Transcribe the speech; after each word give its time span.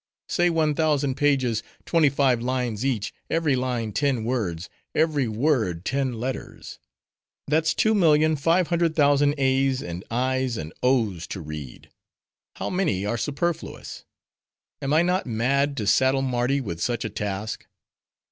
Say 0.27 0.49
one 0.49 0.73
thousand 0.73 1.13
pages—twenty 1.13 2.09
five 2.09 2.41
lines 2.41 2.83
each—every 2.83 3.55
line 3.55 3.91
ten 3.93 4.23
words—every 4.23 5.27
word 5.27 5.85
ten 5.85 6.13
letters. 6.19 6.79
That's 7.45 7.75
two 7.75 7.93
million 7.93 8.35
five 8.35 8.69
hundred 8.69 8.95
thousand 8.95 9.35
a's, 9.37 9.83
and 9.83 10.03
i's, 10.09 10.57
and 10.57 10.73
o's 10.81 11.27
to 11.27 11.39
read! 11.39 11.91
How 12.55 12.71
many 12.71 13.05
are 13.05 13.15
superfluous? 13.15 14.03
Am 14.81 14.91
I 14.91 15.03
not 15.03 15.27
mad 15.27 15.77
to 15.77 15.85
saddle 15.85 16.23
Mardi 16.23 16.61
with 16.61 16.81
such 16.81 17.05
a 17.05 17.09
task? 17.11 17.67